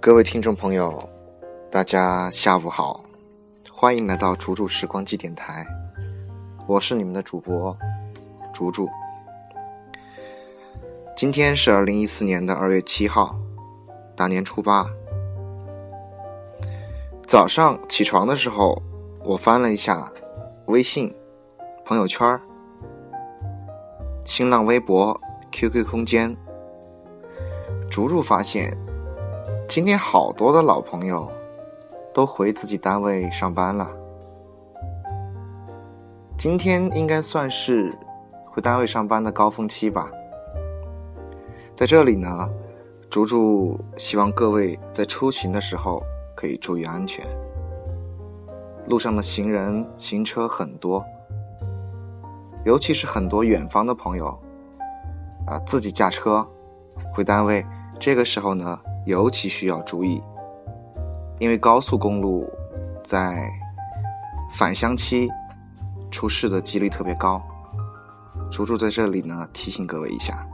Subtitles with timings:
[0.00, 0.96] 各位听众朋友，
[1.70, 3.04] 大家下午好，
[3.70, 5.66] 欢迎来到竹竹时光机电台，
[6.66, 7.76] 我是你们的主播
[8.52, 8.88] 竹竹。
[11.16, 13.36] 今天是二零一四年的二月七号，
[14.14, 14.86] 大年初八。
[17.26, 18.80] 早上起床的时候，
[19.24, 20.10] 我翻了一下
[20.66, 21.14] 微信、
[21.84, 22.40] 朋友圈、
[24.24, 25.20] 新浪微博、
[25.58, 26.36] QQ 空间，
[27.90, 28.72] 逐逐发现，
[29.68, 31.28] 今天好多的老朋友
[32.14, 33.90] 都回自己单位上班了。
[36.36, 37.92] 今天应该算是
[38.46, 40.08] 回单位上班的高峰期吧。
[41.74, 42.48] 在这里呢，
[43.10, 46.00] 竹竹希望各位在出行的时候。
[46.36, 47.26] 可以注意安全。
[48.86, 51.04] 路上的行人、行车很多，
[52.64, 54.38] 尤其是很多远方的朋友，
[55.48, 56.46] 啊，自己驾车
[57.12, 57.64] 回单位，
[57.98, 60.22] 这个时候呢，尤其需要注意，
[61.38, 62.48] 因为高速公路
[63.02, 63.48] 在
[64.52, 65.28] 返乡期
[66.10, 67.40] 出事的几率特别高。
[68.50, 70.46] 叔叔在这里呢，提醒各位一下。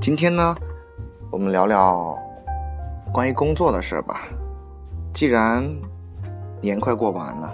[0.00, 0.54] 今天呢，
[1.30, 2.16] 我们聊聊。
[3.12, 4.20] 关于工作的事吧，
[5.12, 5.68] 既然
[6.60, 7.52] 年快过完了，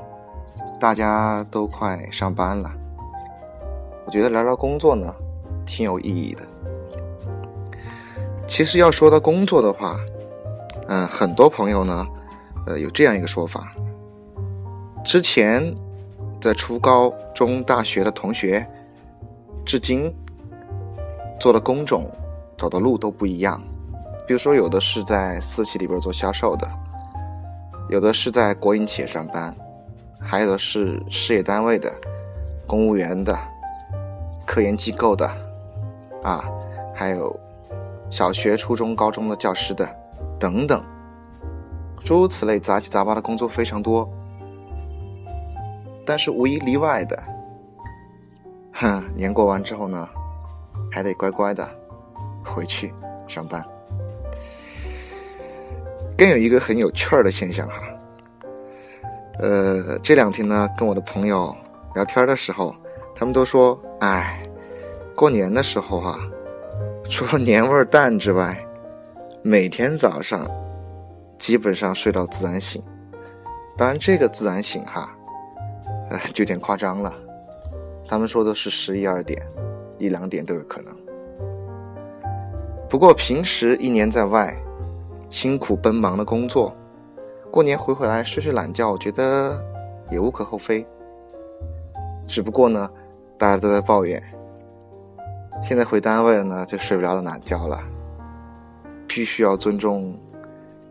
[0.78, 2.70] 大家都快上班了，
[4.04, 5.14] 我觉得聊聊工作呢，
[5.66, 6.42] 挺有意义的。
[8.46, 9.98] 其实要说到工作的话，
[10.86, 12.06] 嗯，很多朋友呢，
[12.66, 13.72] 呃，有这样一个说法：
[15.04, 15.74] 之前
[16.40, 18.64] 在初高中、大学的同学，
[19.64, 20.14] 至今
[21.40, 22.08] 做的工种、
[22.56, 23.60] 走的路都不一样。
[24.26, 26.70] 比如说，有的是在私企里边做销售的，
[27.88, 29.54] 有的是在国营企业上班，
[30.20, 31.92] 还有的是事业单位的、
[32.66, 33.36] 公务员的、
[34.44, 35.28] 科研机构的，
[36.26, 36.44] 啊，
[36.92, 37.38] 还有
[38.10, 39.88] 小学、初中、高中的教师的，
[40.40, 40.82] 等等，
[42.04, 44.10] 诸如此类杂七杂八的工作非常多。
[46.04, 47.22] 但是无一例外的，
[48.72, 50.08] 哼，年过完之后呢，
[50.90, 51.68] 还得乖乖的
[52.44, 52.92] 回去
[53.28, 53.64] 上班。
[56.18, 57.74] 更有一个很有趣儿的现象哈，
[59.38, 61.54] 呃，这两天呢，跟我的朋友
[61.94, 62.74] 聊天的时候，
[63.14, 64.42] 他们都说，哎，
[65.16, 66.20] 过年的时候哈，
[67.08, 68.54] 除了年味淡之外，
[69.42, 70.46] 每天早上
[71.38, 72.82] 基本上睡到自然醒。
[73.78, 75.08] 当然，这个自然醒哈，
[76.10, 77.10] 呃，就有点夸张了。
[78.06, 79.42] 他们说的是十一二点、
[79.98, 80.94] 一两点都有可能。
[82.86, 84.54] 不过平时一年在外。
[85.28, 86.72] 辛苦奔忙的工作，
[87.50, 89.60] 过年回回来睡睡懒觉，我觉得
[90.08, 90.86] 也无可厚非。
[92.28, 92.88] 只不过呢，
[93.36, 94.22] 大家都在抱怨，
[95.62, 97.82] 现在回单位了呢，就睡不着懒觉了。
[99.06, 100.18] 必须要尊重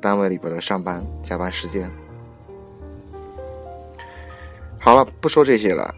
[0.02, 1.92] 单位里边的上班加班时间。
[4.80, 5.94] 好了，不说这些了。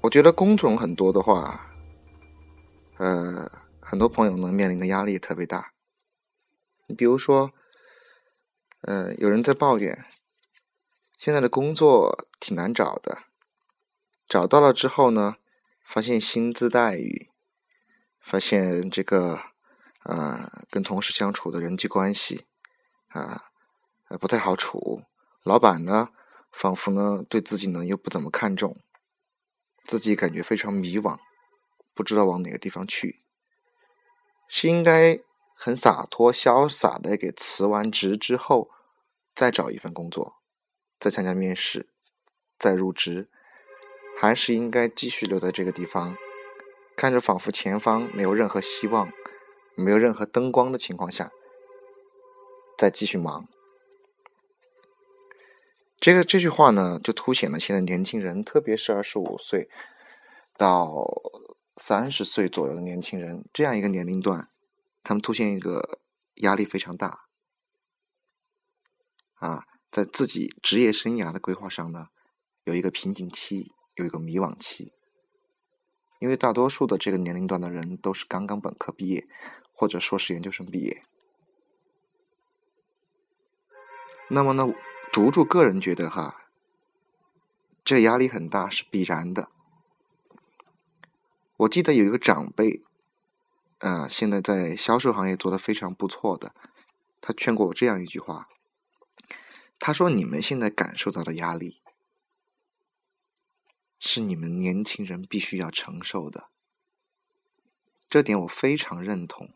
[0.00, 1.68] 我觉得工种很多的话，
[2.98, 3.50] 呃，
[3.80, 5.72] 很多朋友呢面临的压力特别大。
[6.86, 7.50] 你比如说。
[8.82, 10.04] 呃，有人在抱怨，
[11.18, 13.18] 现在的工作挺难找的。
[14.28, 15.36] 找到了之后呢，
[15.82, 17.30] 发现薪资待遇，
[18.26, 19.38] 发现这个
[20.02, 22.44] 呃，跟同事相处的人际关系
[23.10, 23.52] 啊，
[24.08, 25.04] 呃，不太好处。
[25.44, 26.08] 老板呢，
[26.50, 28.76] 仿佛呢对自己呢又不怎么看重，
[29.84, 31.20] 自己感觉非常迷惘，
[31.94, 33.22] 不知道往哪个地方去。
[34.48, 35.20] 是应该
[35.54, 38.72] 很洒脱潇洒的给辞完职之后。
[39.36, 40.36] 再找一份工作，
[40.98, 41.90] 再参加面试，
[42.58, 43.28] 再入职，
[44.18, 46.16] 还是应该继续留在这个地方，
[46.96, 49.12] 看着仿佛前方没有任何希望、
[49.76, 51.30] 没有任何灯光的情况下，
[52.78, 53.46] 再继续忙。
[56.00, 59.68] 这个这句话呢，就凸显了现在年轻人，特别是二十五岁
[60.56, 61.06] 到
[61.76, 64.48] 三十岁左右的年轻人这样一个年龄段，
[65.02, 65.98] 他们凸显一个
[66.36, 67.26] 压力非常大。
[69.34, 72.06] 啊，在自己职业生涯的规划上呢，
[72.64, 74.94] 有一个瓶颈期，有一个迷惘期。
[76.18, 79.26] 因为大多数的这个年龄段的人都是刚刚本科毕业，
[79.72, 81.02] 或者硕士研究生毕业。
[84.28, 84.66] 那么呢，
[85.12, 86.48] 竹竹个人觉得哈，
[87.84, 89.48] 这压力很大是必然的。
[91.58, 92.82] 我记得有一个长辈，
[93.78, 96.54] 呃，现在在销售行业做的非常不错的，
[97.20, 98.48] 他劝过我这样一句话。
[99.78, 101.82] 他说：“你们现在感受到的压力，
[103.98, 106.48] 是你们年轻人必须要承受的。
[108.08, 109.52] 这点我非常认同，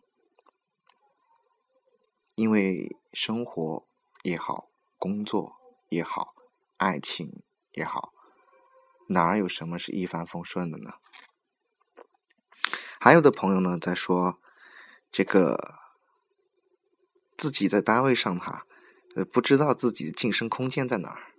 [2.35, 3.87] 因为生活
[4.23, 5.57] 也好，工作
[5.89, 6.35] 也好，
[6.77, 7.43] 爱情
[7.73, 8.13] 也好，
[9.09, 10.95] 哪有什么是一帆风顺的呢？
[12.99, 14.41] 还有的朋友呢在说，
[15.11, 15.79] 这个
[17.37, 18.67] 自己在单位上哈，
[19.15, 21.33] 呃，不知道自己的晋升空间在哪儿。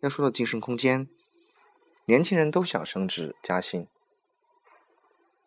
[0.00, 1.08] 要说到晋升空间，
[2.06, 3.88] 年轻人都想升职加薪。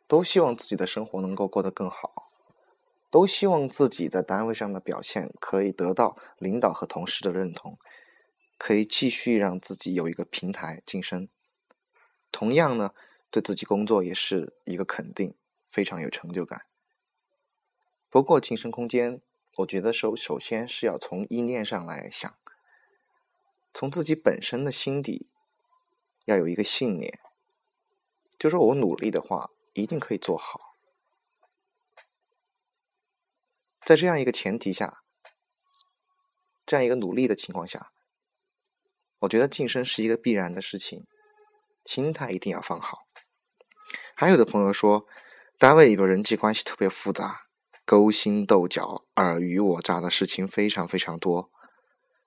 [0.07, 2.29] 都希望自己的生活能够过得更好，
[3.11, 7.77] 都希望自己在单位上的表现可以得到领导和同事的认同，
[8.57, 11.27] 可以继续让自己有一个平台晋升。
[12.31, 12.93] 同样呢，
[13.29, 15.35] 对自己工作也是一个肯定，
[15.69, 16.61] 非常有成就感。
[18.09, 19.21] 不过晋升空间，
[19.57, 22.33] 我觉得首首先是要从意念上来想，
[23.73, 25.27] 从自己本身的心底
[26.27, 27.19] 要有一个信念，
[28.39, 29.49] 就说我努力的话。
[29.77, 30.75] 一定可以做好。
[33.85, 35.03] 在这样一个前提下，
[36.65, 37.91] 这样一个努力的情况下，
[39.19, 41.05] 我觉得晋升是一个必然的事情，
[41.85, 43.05] 心态一定要放好。
[44.15, 45.05] 还有的朋友说，
[45.59, 47.43] 单位里边人际关系特别复杂，
[47.85, 51.51] 勾心斗角、尔虞我诈的事情非常非常多。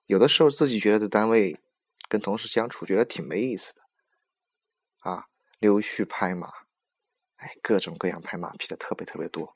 [0.05, 1.59] 有的时候自己觉得在单位
[2.07, 3.80] 跟同事相处，觉得挺没意思的，
[5.61, 6.49] 溜须拍马。
[7.37, 9.55] 哎，各种各样拍马屁的特别特别多，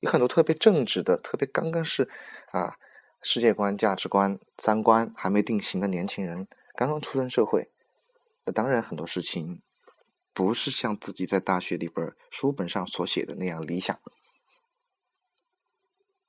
[0.00, 2.08] 有很多特别正直的、特别刚刚是
[2.52, 2.78] 啊
[3.20, 7.70] 世界观、价值观、三观还没定型的年轻人，刚刚出生社会，
[8.44, 9.60] 那当然很多事情
[10.32, 14.00] 不是像自己在大学里边书本上所写的那样理想。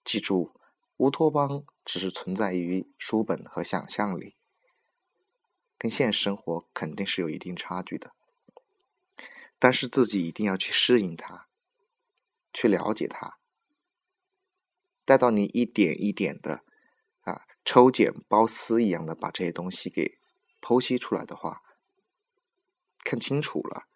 [0.04, 0.54] 记住，
[0.98, 4.36] 乌托邦只是存在于书本和想象里，
[5.78, 8.15] 跟现实生活肯定是有一定差距的。
[9.58, 11.48] 但是自己一定要去适应它，
[12.54, 13.38] 去了解它。
[15.06, 16.64] 待到你一点一点的
[17.22, 20.18] 啊抽茧剥丝一样的把这些东西给
[20.60, 21.62] 剖析出来的话，
[23.04, 23.88] 看清楚了，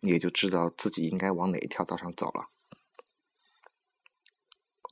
[0.00, 2.48] 也就知道自己应该往哪一条道上走了。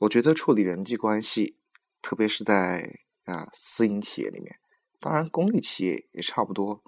[0.01, 1.57] 我觉得处理人际关系，
[2.01, 4.59] 特别是在啊私营企业里面，
[4.99, 6.83] 当然公立企业也差不多，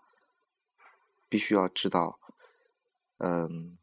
[1.27, 2.19] 必须要知道。
[3.17, 3.77] 嗯，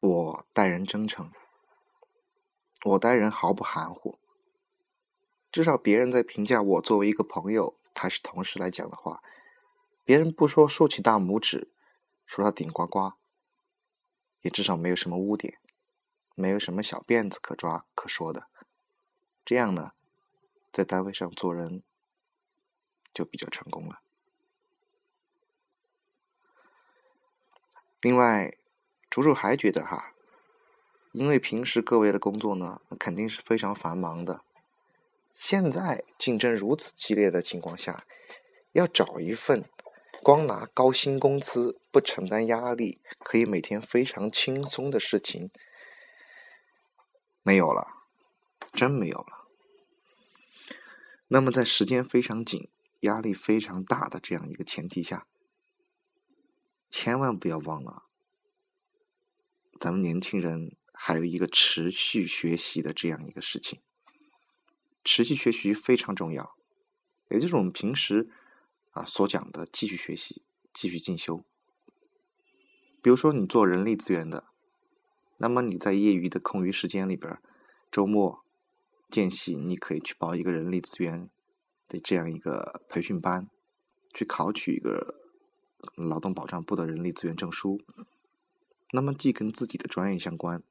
[0.00, 1.30] 我待人真诚，
[2.84, 4.18] 我待人毫不含糊。
[5.52, 9.22] 至少别人在评价我作为一个朋友还是同事来讲的话，
[10.04, 11.70] 别人不说竖起大拇指，
[12.26, 13.12] 说他顶呱呱，
[14.40, 15.60] 也至少没有什么污点，
[16.34, 18.48] 没有什么小辫子可抓可说的。
[19.44, 19.92] 这样呢，
[20.72, 21.84] 在单位上做人
[23.14, 24.01] 就比较成功了。
[28.02, 28.56] 另外，
[29.08, 30.12] 竹竹还觉得哈，
[31.12, 34.42] 因为平时各位的工作呢，肯定是非常繁忙的。
[35.32, 38.04] 现在竞争如此激烈的情况下，
[38.72, 39.64] 要找一份
[40.20, 45.50] 光拿高薪工资、不承担压力、可以每天非常轻松的事情，
[47.42, 47.86] 没有了，
[48.72, 49.46] 真没有了。
[51.28, 52.68] 那么，在时间非常紧、
[53.00, 55.26] 压力非常大的这样一个前提下，
[56.92, 58.02] 千万不要忘了，
[59.80, 63.80] 咱们年轻人还有一个持续学习的这样一个事情。
[65.02, 66.54] 持续学习非常重要，
[67.30, 68.28] 也就是我们平时
[68.90, 70.42] 啊所讲的继续学习、
[70.74, 71.42] 继续进修。
[73.00, 74.44] 比如说，你做人力资源的，
[75.38, 77.38] 那么你在业余的空余时间里边，
[77.90, 78.44] 周末
[79.08, 81.30] 间隙，你可以去报一个人力资源
[81.88, 83.48] 的这样一个培训班，
[84.12, 85.21] 去考取一个。
[85.96, 87.80] 劳动保障部的人力资源证书，
[88.92, 90.62] 那么既跟自己的专业相关，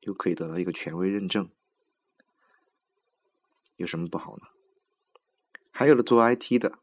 [0.00, 1.50] 又可以得到一个权威认证，
[3.76, 4.48] 有什么不好呢？
[5.70, 6.78] 还有的做 IT 的，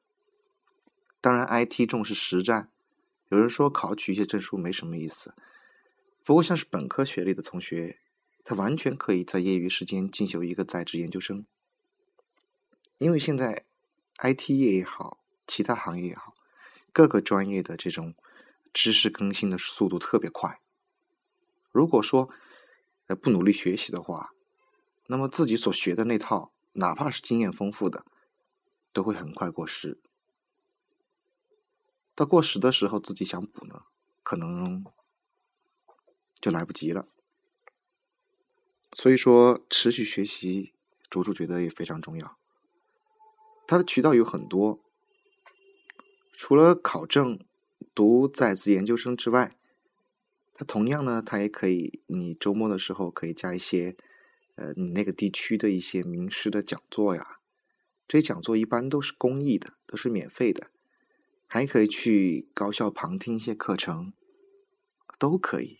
[1.21, 2.69] 当然 IT 重视实战，
[3.29, 5.33] 有人说考取一些证书没什么意思，
[6.23, 7.99] 不过像是本科学历的同学，
[8.43, 11.45] 他完全可以在业余时间进修一个在职研究生，
[12.97, 13.65] 因为现在
[14.17, 16.30] IT 业也好，其他行业也好。
[16.93, 18.15] 各个专业的这种
[18.73, 20.59] 知识更新的速度特别快。
[21.71, 22.29] 如果说
[23.07, 24.33] 呃不努力学习的话，
[25.07, 28.05] 那么自己所学的那套，哪怕是经验丰富的，
[28.91, 29.99] 都会很快过时。
[32.13, 33.83] 到过时的时候，自己想补呢，
[34.21, 34.85] 可能
[36.39, 37.07] 就来不及了。
[38.93, 40.73] 所以说，持续学习，
[41.09, 42.37] 竹竹觉得也非常重要。
[43.65, 44.83] 它的渠道有很多。
[46.43, 47.39] 除了考证、
[47.93, 49.51] 读在职研究生之外，
[50.55, 53.95] 它同样呢，它也可以，你周末的时候可以加一些，
[54.55, 57.37] 呃，你那个地区的一些名师的讲座呀。
[58.07, 60.71] 这些讲座一般都是公益的，都是免费的，
[61.45, 64.11] 还可以去高校旁听一些课程，
[65.19, 65.77] 都可以。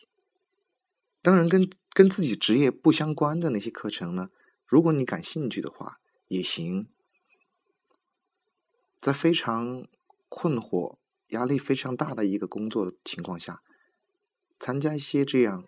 [1.24, 4.30] 当然，跟跟自己职业不相关的那些课程呢，
[4.68, 6.88] 如果你感兴趣的话，也行。
[9.00, 9.88] 在非常
[10.32, 10.96] 困惑、
[11.28, 13.62] 压力非常大的一个工作的情况下。
[14.58, 15.66] 参加一些这样，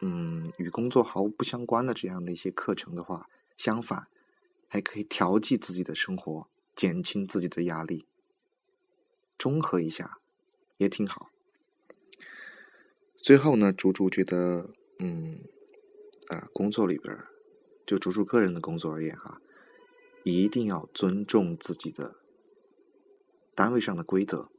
[0.00, 4.06] 嗯，与工作毫不相关的这样的一些课程的话，相反，
[4.68, 8.06] 还可以调剂自己的生活，减轻自己的压力，
[9.36, 10.18] 综合一下，
[10.76, 11.30] 也挺好。
[13.16, 15.48] 最后呢，竹竹觉得，嗯，
[16.28, 17.18] 啊，工作里边，
[17.84, 19.40] 就竹竹个人的工作而言哈，
[20.22, 22.16] 一定要尊重自己的
[23.54, 24.50] 单位上的规则，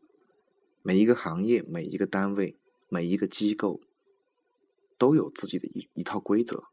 [0.82, 2.58] 每一个行业，每一个单位。
[2.88, 3.82] 每一个机构
[4.98, 6.66] 都有自己的一一套规则，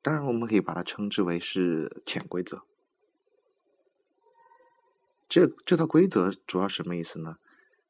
[0.00, 2.64] 当然我们可以把它称之为是潜规则。
[5.28, 7.36] 这这套规则主要什么意思呢？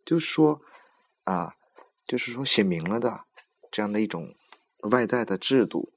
[0.04, 0.60] 就是说
[1.24, 1.54] 啊，
[2.04, 3.24] 就是说写明了的
[3.70, 4.34] 这样的一种
[4.90, 5.92] 外在的制度，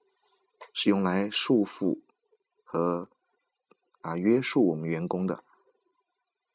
[0.71, 2.01] 是用来束缚
[2.63, 3.09] 和
[4.01, 5.43] 啊约束我们员工的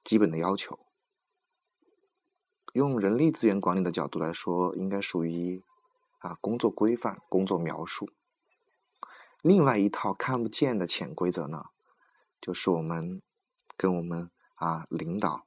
[0.05, 0.86] 基本的要求。
[2.77, 5.63] 用人力资源管理的角度来说，应该属于
[6.19, 8.11] 啊工作规范、工作描述。
[9.41, 11.71] 另外一套看不见的潜规则呢，
[12.39, 13.23] 就是我们
[13.79, 15.47] 跟我们啊领导、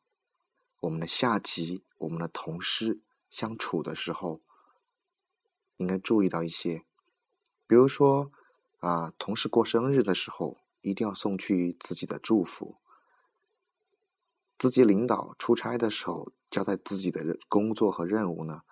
[0.79, 4.41] 我们的下级、我们的同事相处的时候，
[5.77, 6.83] 应该注意到一些，
[7.67, 8.31] 比如说
[8.79, 12.77] 啊，同事过生日的时候，一定要送去自己的祝福。
[14.59, 18.63] 自己领导出差的时候，交代自己的工作和任务呢，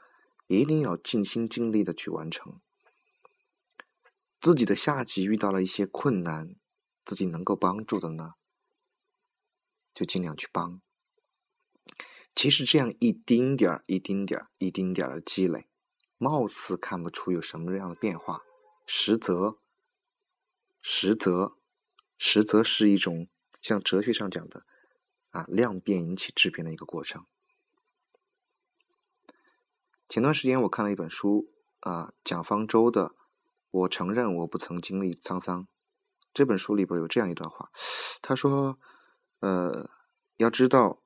[0.47, 2.59] 一定要尽心尽力的去完成。
[4.41, 6.55] 自己的下级遇到了一些困难，
[7.05, 8.33] 自己能够帮助的呢，
[9.93, 10.81] 就尽量去帮。
[12.35, 15.69] 其实这样一丁点儿、一丁点儿、一丁点儿的积累，
[16.17, 18.41] 貌似看不出有什么样的变化，
[18.85, 19.57] 实则，
[20.81, 21.57] 实则，
[22.17, 23.29] 实则是一种
[23.61, 24.65] 像哲学上讲的。
[25.31, 27.25] 啊，量变引起质变的一个过程。
[30.07, 31.49] 前段时间我看了一本书，
[31.81, 33.09] 啊，蒋方舟的
[33.71, 35.63] 《我承认我不曾经历沧桑》。
[36.33, 37.69] 这本书里边有这样一段话，
[38.21, 38.79] 他说
[39.41, 39.89] ：“呃，
[40.37, 41.01] 要知道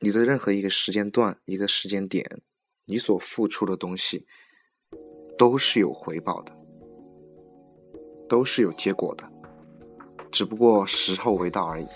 [0.00, 2.42] 你在任何一个时间段、一个时间点，
[2.84, 4.26] 你所付出的东西
[5.38, 6.54] 都是有回报的，
[8.28, 9.30] 都是有结果的，
[10.30, 11.86] 只不过时候未到而已。”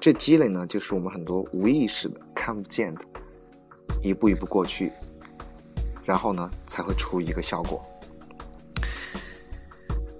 [0.00, 3.00] 这积累呢，就是我们很多无意识的、看不见的，
[4.02, 4.92] 一步一步过去，
[6.04, 7.82] 然后呢，才会出一个效果。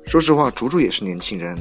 [0.06, 1.58] 说实话，竹竹也是年轻人，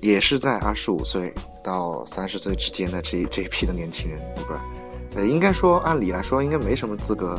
[0.00, 4.60] 也是在二十五岁到三十岁之间的这这一批的年轻人里边，
[5.16, 7.34] 呃，应该说按理来说，应该没什么资格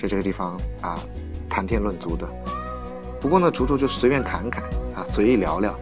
[0.00, 0.98] 在这个地方啊
[1.48, 2.26] 谈天论足的。
[3.20, 4.64] 不过呢，竹竹就随便侃侃
[4.94, 5.78] 啊，随意聊聊，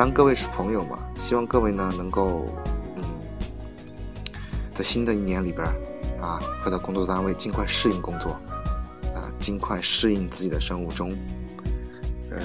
[0.00, 0.98] 当各位是朋友嘛。
[1.14, 2.46] 希望各位呢能够，
[2.96, 3.04] 嗯，
[4.72, 5.62] 在新的一年里边
[6.22, 8.30] 啊，回到工作单位尽快适应工作，
[9.14, 11.14] 啊，尽快适应自己的生物钟，
[12.30, 12.38] 呃，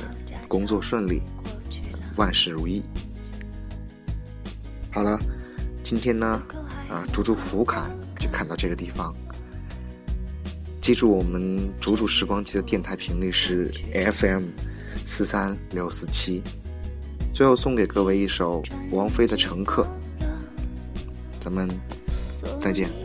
[0.50, 1.22] 工作顺利，
[2.18, 2.84] 万事如意。
[4.92, 5.18] 好了，
[5.82, 6.28] 今天呢，
[6.90, 9.16] 啊，逐逐胡侃就看到这个地方。
[10.82, 13.72] 记住我们逐逐时光机的电台频率是
[14.12, 14.50] FM
[15.06, 16.44] 四三六四七。
[17.36, 19.84] 最后送给各位一首王菲的《乘客》，
[21.38, 21.68] 咱们
[22.62, 23.05] 再见。